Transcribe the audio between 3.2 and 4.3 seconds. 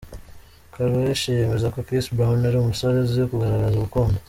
kugaragaza urukundo.